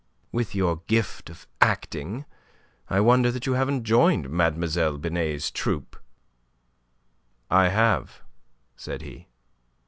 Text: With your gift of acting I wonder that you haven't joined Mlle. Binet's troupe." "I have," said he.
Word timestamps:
With 0.31 0.55
your 0.55 0.77
gift 0.87 1.29
of 1.29 1.45
acting 1.61 2.25
I 2.89 2.99
wonder 3.01 3.29
that 3.31 3.45
you 3.45 3.53
haven't 3.53 3.83
joined 3.83 4.31
Mlle. 4.31 4.97
Binet's 4.97 5.51
troupe." 5.51 5.95
"I 7.51 7.67
have," 7.67 8.23
said 8.75 9.03
he. 9.03 9.27